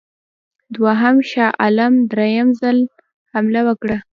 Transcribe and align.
دوهم 0.75 1.15
شاه 1.31 1.51
عالم 1.61 1.93
درېم 2.11 2.47
ځل 2.61 2.77
حمله 3.31 3.61
وکړه. 3.67 3.97